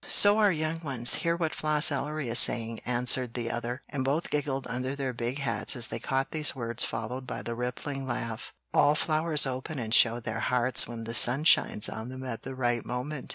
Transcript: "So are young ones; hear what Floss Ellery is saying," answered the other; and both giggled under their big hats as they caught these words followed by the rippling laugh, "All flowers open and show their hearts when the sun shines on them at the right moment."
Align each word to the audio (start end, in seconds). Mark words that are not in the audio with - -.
"So 0.09 0.39
are 0.39 0.51
young 0.51 0.79
ones; 0.79 1.13
hear 1.21 1.35
what 1.35 1.53
Floss 1.53 1.91
Ellery 1.91 2.29
is 2.29 2.39
saying," 2.39 2.79
answered 2.87 3.35
the 3.35 3.51
other; 3.51 3.83
and 3.87 4.03
both 4.03 4.31
giggled 4.31 4.65
under 4.67 4.95
their 4.95 5.13
big 5.13 5.37
hats 5.37 5.75
as 5.75 5.89
they 5.89 5.99
caught 5.99 6.31
these 6.31 6.55
words 6.55 6.83
followed 6.83 7.27
by 7.27 7.43
the 7.43 7.53
rippling 7.53 8.07
laugh, 8.07 8.51
"All 8.73 8.95
flowers 8.95 9.45
open 9.45 9.77
and 9.77 9.93
show 9.93 10.19
their 10.19 10.39
hearts 10.39 10.87
when 10.87 11.03
the 11.03 11.13
sun 11.13 11.43
shines 11.43 11.87
on 11.87 12.09
them 12.09 12.23
at 12.25 12.41
the 12.41 12.55
right 12.55 12.83
moment." 12.83 13.29